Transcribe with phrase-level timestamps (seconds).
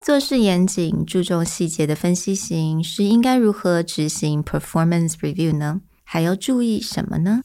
[0.00, 5.82] 做事严谨、注重细节的分析型是应该如何执行 performance review 呢？
[6.04, 7.42] 还要注意什么呢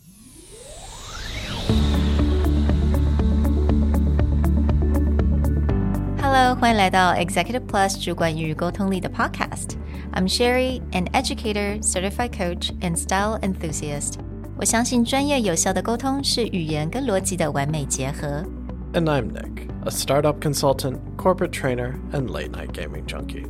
[6.21, 9.71] ？Hello，欢迎来到 Executive Plus 主管与沟通力的 Podcast。
[10.13, 14.13] I'm Sherry, an educator, certified coach, and style enthusiast。
[14.57, 18.45] 我相信专业有效的沟通是语言跟逻辑的完美结合。
[18.94, 23.46] And I'm Nick, a startup consultant, corporate trainer, and late night gaming junkie.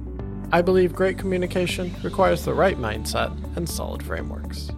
[0.53, 4.69] I believe great communication requires the right mindset and solid frameworks.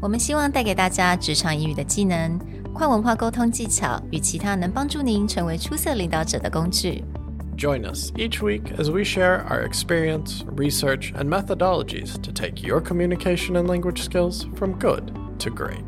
[0.00, 2.38] 我们希望带给大家职场英语的技能、
[2.72, 7.02] 跨文化沟通技巧与其他能帮助您成为出色领导者的工具。
[7.56, 13.56] Join us each week as we share our experience, research, and methodologies to take your communication
[13.56, 15.84] and language skills from good to great.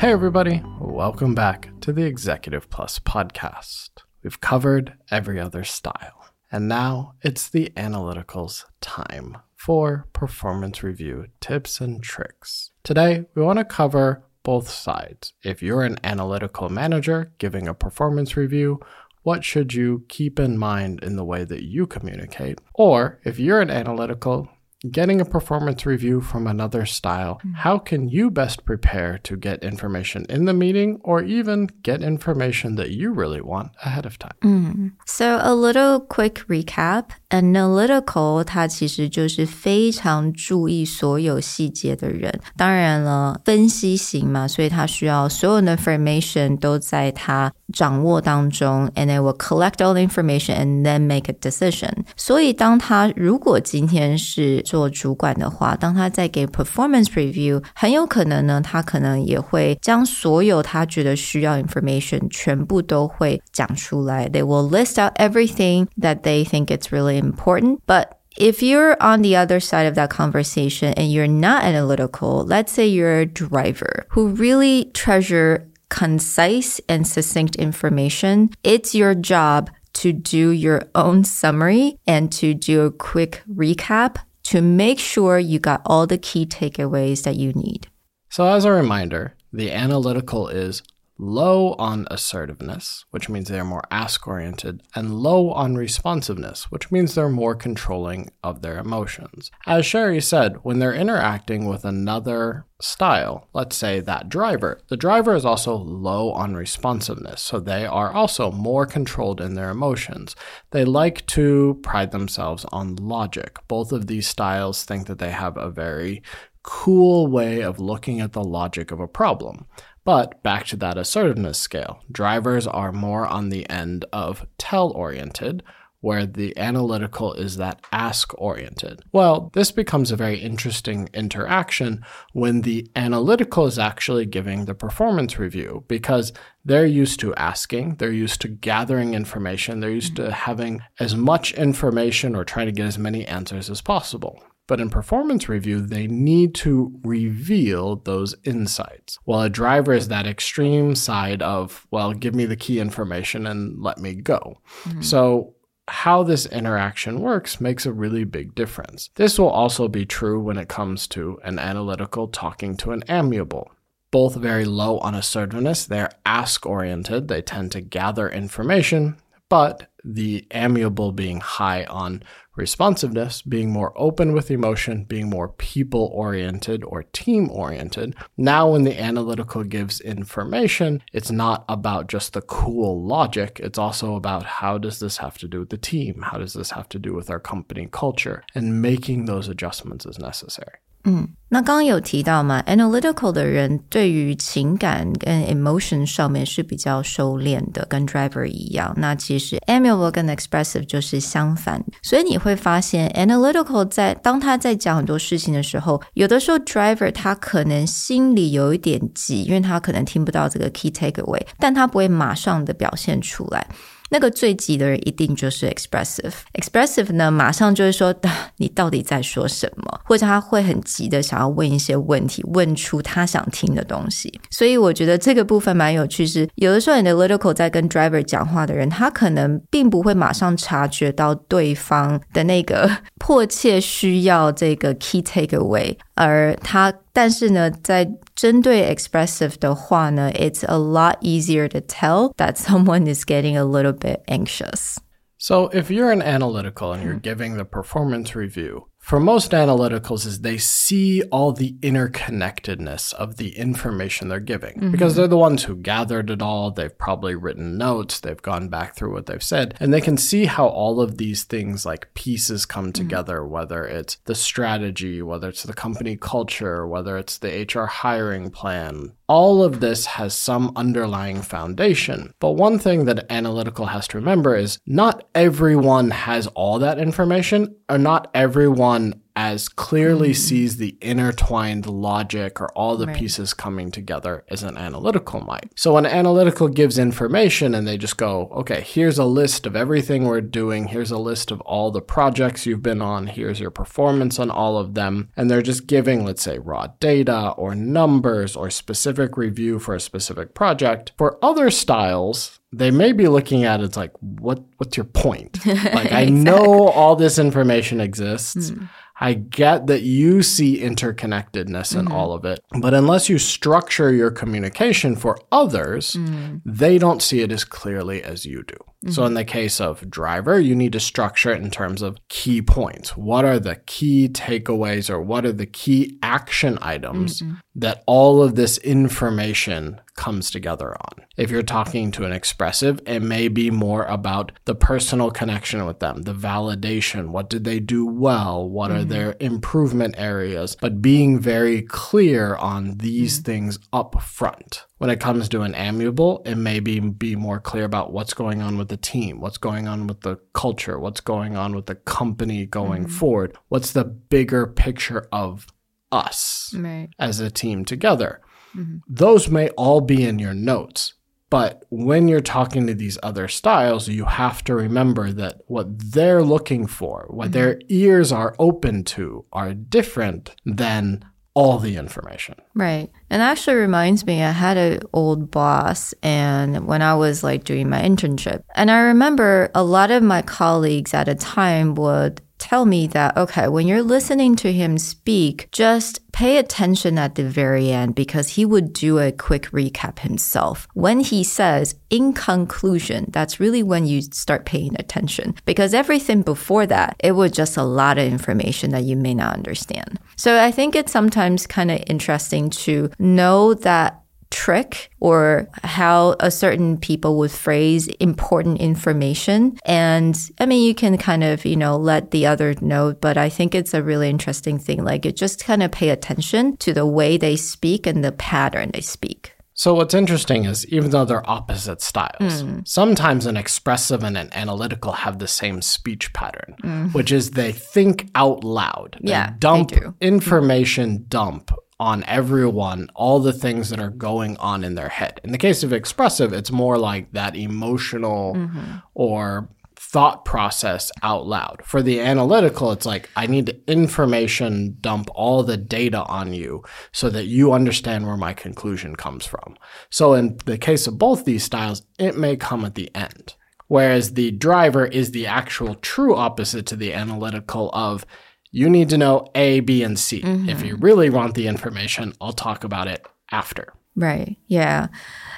[0.00, 3.90] Hey, everybody, welcome back to the Executive Plus podcast.
[4.22, 11.82] We've covered every other style, and now it's the analyticals time for performance review tips
[11.82, 12.70] and tricks.
[12.82, 15.34] Today, we want to cover both sides.
[15.44, 18.80] If you're an analytical manager giving a performance review,
[19.22, 22.58] what should you keep in mind in the way that you communicate?
[22.72, 24.48] Or if you're an analytical
[24.91, 27.55] getting a performance review from another style, mm.
[27.55, 32.75] how can you best prepare to get information in the meeting or even get information
[32.75, 34.35] that you really want ahead of time?
[34.43, 34.91] Mm.
[35.07, 42.39] So, a little quick recap analytical 它其实就是非常注意所有细节的人。
[42.55, 52.05] 当然了，分析型嘛，所以他需要所有的 information 都在他掌握当中，and they will collect all the information and then make a decision。
[52.15, 64.27] 所以，当他如果今天是 做主管的话，当他在给 performance review，很有可能呢，他可能也会将所有他觉得需要 information 全部都会讲出来。
[64.29, 69.37] They will list out everything that they think it's really important, but if you're on the
[69.37, 74.27] other side of that conversation and you're not analytical, let's say you're a driver who
[74.27, 82.29] really treasure concise and succinct information, it's your job to do your own summary and
[82.29, 84.17] to do a quick recap
[84.50, 87.86] to make sure you got all the key takeaways that you need.
[88.30, 90.82] So, as a reminder, the analytical is
[91.20, 97.14] low on assertiveness, which means they're more ask oriented, and low on responsiveness, which means
[97.14, 99.50] they're more controlling of their emotions.
[99.66, 105.34] As Sherry said, when they're interacting with another style, let's say that driver, the driver
[105.34, 110.34] is also low on responsiveness, so they are also more controlled in their emotions.
[110.70, 113.58] They like to pride themselves on logic.
[113.68, 116.22] Both of these styles think that they have a very
[116.62, 119.66] cool way of looking at the logic of a problem.
[120.04, 125.62] But back to that assertiveness scale, drivers are more on the end of tell oriented,
[126.00, 129.02] where the analytical is that ask oriented.
[129.12, 135.38] Well, this becomes a very interesting interaction when the analytical is actually giving the performance
[135.38, 136.32] review because
[136.64, 141.52] they're used to asking, they're used to gathering information, they're used to having as much
[141.52, 144.42] information or trying to get as many answers as possible.
[144.70, 149.18] But in performance review, they need to reveal those insights.
[149.24, 153.82] While a driver is that extreme side of, well, give me the key information and
[153.82, 154.60] let me go.
[154.84, 155.02] Mm-hmm.
[155.02, 155.56] So
[155.88, 159.10] how this interaction works makes a really big difference.
[159.16, 163.72] This will also be true when it comes to an analytical talking to an amiable.
[164.12, 169.16] Both very low on assertiveness, they're ask oriented, they tend to gather information,
[169.50, 172.22] but the amiable being high on
[172.56, 178.14] responsiveness, being more open with emotion, being more people oriented or team oriented.
[178.36, 183.60] Now, when the analytical gives information, it's not about just the cool logic.
[183.62, 186.22] It's also about how does this have to do with the team?
[186.22, 188.42] How does this have to do with our company culture?
[188.54, 190.78] And making those adjustments is necessary.
[191.04, 198.94] 嗯，那刚刚有提到嘛，analytical 的人对于情感跟 emotion 上面是比较收敛的，跟 driver 一样。
[198.98, 213.66] 那其实 amiable 跟 expressive 就是相反，所以你会发现 analytical 在当他在讲很多事情的时候，有的时候 driver 他可能心里有一点急，因为他可能听不到这个 key takeaway，但他不会马上的表现出来。
[214.10, 216.32] 那个最急的人一定就是 expressive。
[216.54, 218.14] expressive 呢，马上就会说
[218.56, 224.40] 你到底在说什么，或者他会很急的想要问一些问题，问出他想听的东西。
[224.50, 238.08] 所以我觉得这个部分蛮有趣，是有的时候你的 analytical 在跟 driver 讲话的人，他可能并不会马上察觉到对方的那个迫切需要这个 key takeaway，而他但是呢，在
[238.39, 244.97] 针对 expressive 的话呢，it's a lot easier to tell that someone is getting a little bit anxious.
[245.37, 250.42] So if you're an analytical and you're giving the performance review, for most analyticals is
[250.42, 254.90] they see all the interconnectedness of the information they're giving mm-hmm.
[254.92, 258.94] because they're the ones who gathered it all they've probably written notes they've gone back
[258.94, 262.66] through what they've said and they can see how all of these things like pieces
[262.66, 263.02] come mm-hmm.
[263.02, 263.52] together mm-hmm.
[263.52, 269.12] whether it's the strategy whether it's the company culture whether it's the HR hiring plan
[269.30, 272.34] all of this has some underlying foundation.
[272.40, 277.76] But one thing that analytical has to remember is not everyone has all that information,
[277.88, 280.36] or not everyone on as clearly mm.
[280.36, 283.16] sees the intertwined logic or all the right.
[283.16, 285.70] pieces coming together as an analytical might.
[285.76, 290.24] So when analytical gives information and they just go, okay, here's a list of everything
[290.24, 294.38] we're doing, here's a list of all the projects you've been on, here's your performance
[294.38, 298.70] on all of them, and they're just giving, let's say, raw data or numbers or
[298.70, 301.12] specific review for a specific project.
[301.16, 305.76] For other styles, they may be looking at it's like what what's your point like
[305.76, 306.10] exactly.
[306.10, 308.88] i know all this information exists mm.
[309.20, 312.12] I get that you see interconnectedness in mm-hmm.
[312.12, 316.62] all of it, but unless you structure your communication for others, mm.
[316.64, 318.76] they don't see it as clearly as you do.
[319.04, 319.12] Mm-hmm.
[319.12, 322.60] So, in the case of driver, you need to structure it in terms of key
[322.60, 323.16] points.
[323.16, 327.54] What are the key takeaways or what are the key action items mm-hmm.
[327.76, 331.24] that all of this information comes together on.
[331.38, 336.00] If you're talking to an expressive, it may be more about the personal connection with
[336.00, 337.28] them, the validation.
[337.28, 338.68] What did they do well?
[338.68, 339.00] What mm-hmm.
[339.00, 340.76] are their improvement areas?
[340.78, 343.44] But being very clear on these mm-hmm.
[343.44, 344.84] things up front.
[345.00, 348.60] When it comes to an amiable, it may be, be more clear about what's going
[348.60, 351.94] on with the team, what's going on with the culture, what's going on with the
[351.94, 353.12] company going mm-hmm.
[353.12, 355.66] forward, what's the bigger picture of
[356.12, 357.08] us right.
[357.18, 358.42] as a team together.
[358.76, 358.98] Mm-hmm.
[359.08, 361.14] Those may all be in your notes.
[361.48, 366.44] But when you're talking to these other styles, you have to remember that what they're
[366.44, 367.52] looking for, what mm-hmm.
[367.52, 371.24] their ears are open to, are different than
[371.54, 372.54] all the information.
[372.74, 373.10] Right.
[373.28, 377.88] And actually reminds me, I had an old boss and when I was like doing
[377.88, 378.62] my internship.
[378.74, 383.36] And I remember a lot of my colleagues at a time would tell me that,
[383.36, 388.50] okay, when you're listening to him speak, just pay attention at the very end because
[388.50, 390.86] he would do a quick recap himself.
[390.94, 396.86] When he says, in conclusion, that's really when you start paying attention because everything before
[396.86, 400.20] that, it was just a lot of information that you may not understand.
[400.36, 404.19] So I think it's sometimes kind of interesting to know that
[404.50, 409.78] trick or how a certain people would phrase important information.
[409.84, 413.48] And I mean, you can kind of, you know, let the other know, but I
[413.48, 415.04] think it's a really interesting thing.
[415.04, 418.90] Like it just kind of pay attention to the way they speak and the pattern
[418.92, 419.54] they speak.
[419.80, 422.86] So what's interesting is even though they're opposite styles, mm.
[422.86, 427.14] sometimes an expressive and an analytical have the same speech pattern, mm.
[427.14, 429.16] which is they think out loud.
[429.22, 434.94] They yeah, dump information dump on everyone all the things that are going on in
[434.94, 435.38] their head.
[435.44, 438.96] In the case of expressive, it's more like that emotional mm-hmm.
[439.14, 441.82] or thought process out loud.
[441.84, 446.82] For the analytical, it's like I need to information dump all the data on you
[447.12, 449.76] so that you understand where my conclusion comes from.
[450.08, 453.56] So in the case of both these styles, it may come at the end.
[453.88, 458.24] Whereas the driver is the actual true opposite to the analytical of
[458.70, 460.42] you need to know A, B, and C.
[460.42, 460.68] Mm-hmm.
[460.68, 463.92] If you really want the information, I'll talk about it after.
[464.16, 464.56] Right.
[464.66, 465.08] Yeah.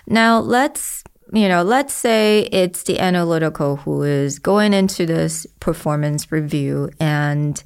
[0.06, 6.30] Now let's you know, let's say it's the analytical who is going into this performance
[6.30, 7.62] review and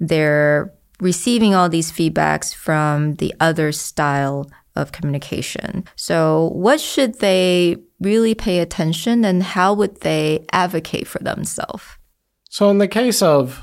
[0.00, 5.84] they're receiving all these feedbacks from the other style of communication.
[5.94, 11.84] So, what should they really pay attention and how would they advocate for themselves?
[12.50, 13.62] So, in the case of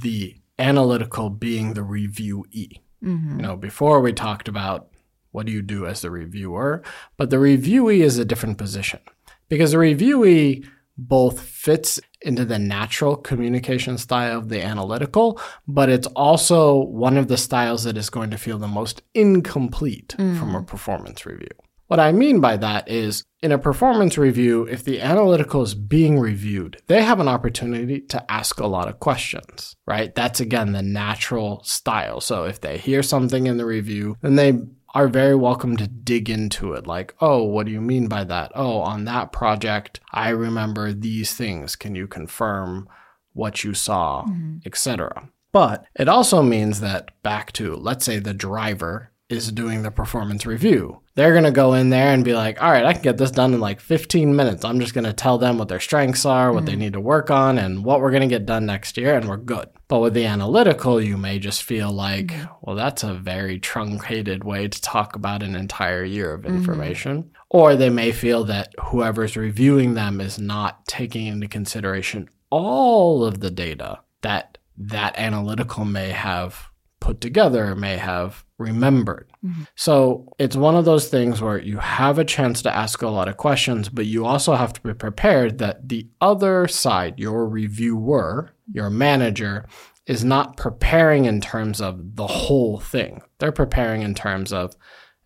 [0.00, 2.80] the analytical being the reviewee.
[3.04, 3.36] Mm-hmm.
[3.36, 4.88] You know, before we talked about
[5.32, 6.82] what do you do as the reviewer,
[7.16, 9.00] but the reviewee is a different position
[9.48, 10.64] because the reviewee
[10.98, 15.38] both fits into the natural communication style of the analytical,
[15.68, 20.14] but it's also one of the styles that is going to feel the most incomplete
[20.18, 20.38] mm.
[20.38, 21.48] from a performance review.
[21.86, 26.18] What I mean by that is in a performance review, if the analytical is being
[26.18, 30.12] reviewed, they have an opportunity to ask a lot of questions, right?
[30.14, 32.20] That's again the natural style.
[32.20, 34.58] So if they hear something in the review, then they
[34.94, 38.50] are very welcome to dig into it like, "Oh, what do you mean by that?
[38.54, 41.76] Oh, on that project, I remember these things.
[41.76, 42.88] Can you confirm
[43.32, 44.58] what you saw?" Mm-hmm.
[44.66, 45.28] etc.
[45.52, 50.46] But it also means that back to let's say the driver is doing the performance
[50.46, 51.00] review.
[51.16, 53.30] They're going to go in there and be like, all right, I can get this
[53.30, 54.64] done in like 15 minutes.
[54.64, 56.78] I'm just going to tell them what their strengths are, what they mm.
[56.78, 59.38] need to work on, and what we're going to get done next year, and we're
[59.38, 59.68] good.
[59.88, 62.48] But with the analytical, you may just feel like, mm.
[62.60, 66.48] well, that's a very truncated way to talk about an entire year of mm.
[66.48, 67.30] information.
[67.48, 73.40] Or they may feel that whoever's reviewing them is not taking into consideration all of
[73.40, 76.68] the data that that analytical may have
[77.06, 79.30] put together, may have remembered.
[79.44, 79.62] Mm-hmm.
[79.76, 83.28] So it's one of those things where you have a chance to ask a lot
[83.28, 88.50] of questions, but you also have to be prepared that the other side, your reviewer,
[88.72, 89.66] your manager,
[90.06, 93.22] is not preparing in terms of the whole thing.
[93.38, 94.74] They're preparing in terms of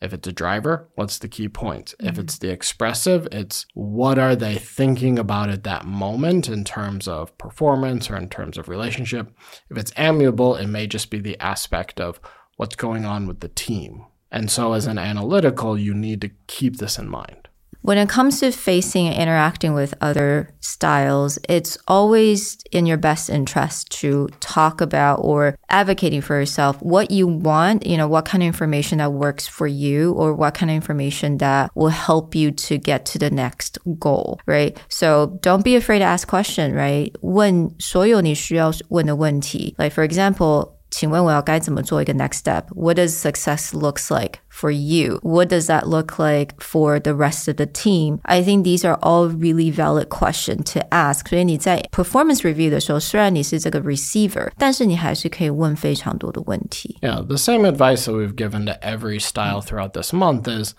[0.00, 1.95] if it's a driver, what's the key points?
[2.00, 2.21] If mm-hmm.
[2.21, 7.37] it's the expressive, it's what are they thinking about at that moment in terms of
[7.37, 9.30] performance or in terms of relationship.
[9.69, 12.19] If it's amiable, it may just be the aspect of
[12.57, 14.07] what's going on with the team.
[14.33, 17.49] And so, as an analytical, you need to keep this in mind
[17.89, 23.29] When it comes to facing and interacting with other styles, it's always in your best
[23.29, 28.41] interest to talk about or advocating for yourself what you want, you know, what kind
[28.41, 32.50] of information that works for you or what kind of information that will help you
[32.50, 34.75] to get to the next goal, right?
[34.89, 37.13] So don't be afraid to ask question, right?
[37.22, 39.75] 问所有你需要问的问题.
[39.77, 42.63] Like for example, 请问我要该怎么做一个 next step?
[42.74, 45.20] What does success looks like for you?
[45.24, 48.20] What does that look like for the rest of the team?
[48.24, 51.27] I think these are all really valid questions to ask.
[51.27, 56.98] 所以你在 performance review 的时候，虽然你是这个 receiver，但是你还是可以问非常多的问题。
[57.01, 60.74] Yeah, the same advice that we've given to every style throughout this month is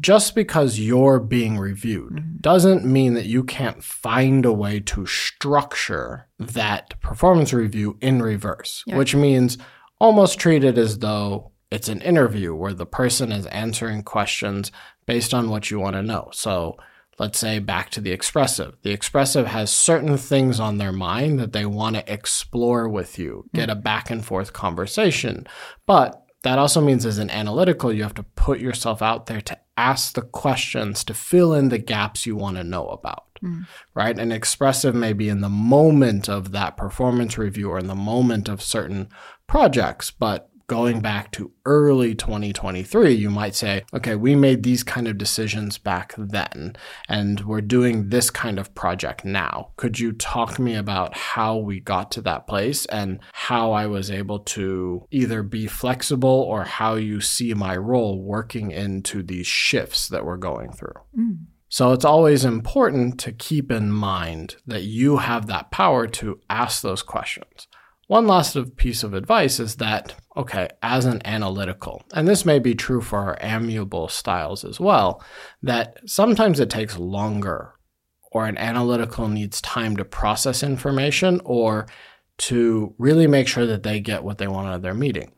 [0.00, 2.36] just because you're being reviewed mm-hmm.
[2.40, 8.84] doesn't mean that you can't find a way to structure that performance review in reverse,
[8.86, 9.58] which means
[10.00, 14.72] almost treat it as though it's an interview where the person is answering questions
[15.06, 16.28] based on what you want to know.
[16.32, 16.76] So
[17.18, 18.76] let's say back to the expressive.
[18.82, 23.44] The expressive has certain things on their mind that they want to explore with you,
[23.48, 23.58] mm-hmm.
[23.58, 25.46] get a back and forth conversation.
[25.86, 29.58] But that also means as an analytical, you have to put yourself out there to
[29.78, 33.24] ask the questions to fill in the gaps you want to know about.
[33.42, 33.66] Mm.
[33.94, 34.18] Right?
[34.18, 38.48] And expressive may be in the moment of that performance review or in the moment
[38.48, 39.08] of certain
[39.46, 45.08] projects, but going back to early 2023, you might say, okay, we made these kind
[45.08, 46.76] of decisions back then,
[47.08, 49.70] and we're doing this kind of project now.
[49.76, 53.86] Could you talk to me about how we got to that place and how I
[53.86, 59.46] was able to either be flexible or how you see my role working into these
[59.46, 60.94] shifts that we're going through?
[61.18, 61.46] Mm.
[61.70, 66.80] So it's always important to keep in mind that you have that power to ask
[66.80, 67.67] those questions.
[68.08, 72.74] One last piece of advice is that, okay, as an analytical, and this may be
[72.74, 75.22] true for our amiable styles as well,
[75.62, 77.74] that sometimes it takes longer
[78.32, 81.86] or an analytical needs time to process information or
[82.38, 85.30] to really make sure that they get what they want out of their meeting.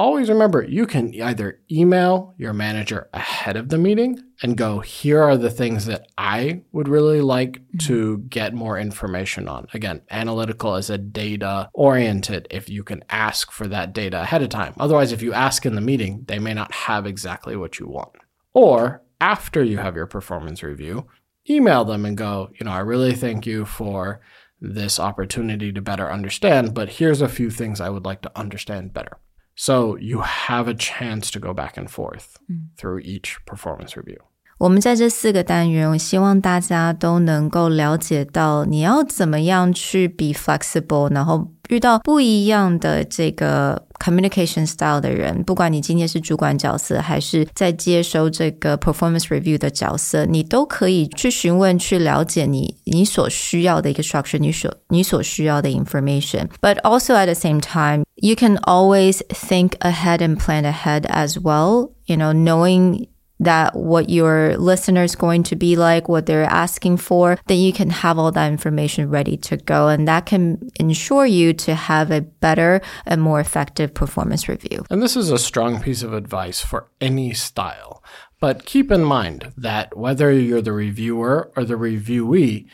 [0.00, 5.22] Always remember, you can either email your manager ahead of the meeting and go, here
[5.22, 7.86] are the things that I would really like mm-hmm.
[7.86, 9.66] to get more information on.
[9.74, 14.48] Again, analytical is a data oriented if you can ask for that data ahead of
[14.48, 14.72] time.
[14.80, 18.12] Otherwise, if you ask in the meeting, they may not have exactly what you want.
[18.54, 21.08] Or after you have your performance review,
[21.50, 24.22] email them and go, you know, I really thank you for
[24.62, 28.94] this opportunity to better understand, but here's a few things I would like to understand
[28.94, 29.18] better.
[29.54, 32.68] So you have a chance to go back and forth mm.
[32.76, 34.18] through each performance review.
[34.59, 57.59] 我们在这四个单元，我希望大家都能够了解到你要怎么样去 be flexible，然后遇到不一样的这个 communication style 的人，不管你今天是主管角色，还是在接收这个 performance review 的角色，你都可以去询问、去了解你你所需要的一个 structure，你所你所需要的 information。But also at the same
[57.59, 61.89] time, you can always think ahead and plan ahead as well.
[62.05, 63.07] You know, knowing
[63.40, 67.72] that what your listener is going to be like, what they're asking for, then you
[67.72, 69.88] can have all that information ready to go.
[69.88, 74.84] And that can ensure you to have a better and more effective performance review.
[74.90, 78.04] And this is a strong piece of advice for any style.
[78.40, 82.66] But keep in mind that whether you're the reviewer or the reviewee,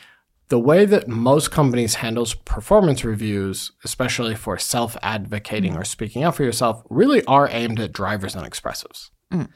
[0.49, 5.77] the way that most companies handles performance reviews, especially for self-advocating mm.
[5.77, 9.09] or speaking out for yourself, really are aimed at drivers and expressives.
[9.33, 9.49] Mm.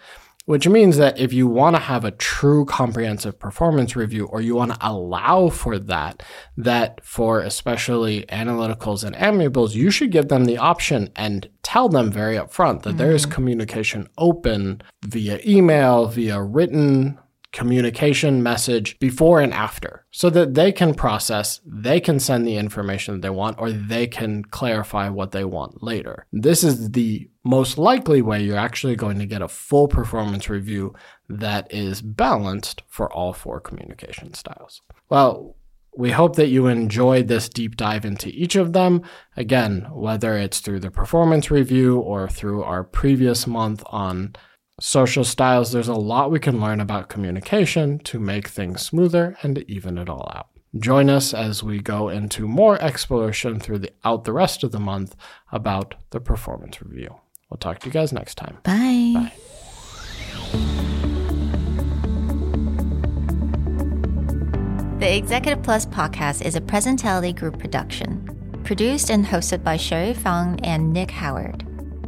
[0.46, 4.56] Which means that if you want to have a true comprehensive performance review or you
[4.56, 6.24] want to allow for that,
[6.58, 12.12] that for especially analyticals and amiables, you should give them the option and tell them
[12.12, 12.98] very upfront that mm-hmm.
[12.98, 13.34] there is mm-hmm.
[13.34, 17.20] communication open via email, via written
[17.52, 23.16] communication message before and after so that they can process, they can send the information
[23.16, 26.26] that they want, or they can clarify what they want later.
[26.32, 30.94] This is the most likely way you're actually going to get a full performance review
[31.28, 34.82] that is balanced for all four communication styles.
[35.10, 35.56] Well,
[35.98, 39.02] we hope that you enjoyed this deep dive into each of them.
[39.36, 44.36] Again, whether it's through the performance review or through our previous month on
[44.82, 49.60] social styles, there's a lot we can learn about communication to make things smoother and
[49.70, 50.48] even it all out.
[50.78, 55.16] Join us as we go into more exploration throughout the rest of the month
[55.52, 57.16] about the performance review.
[57.50, 58.58] We'll talk to you guys next time.
[58.64, 59.14] Bye.
[59.14, 59.34] Bye.
[65.00, 70.60] The Executive Plus podcast is a Presentality Group production, produced and hosted by Sherry Fang
[70.64, 71.66] and Nick Howard.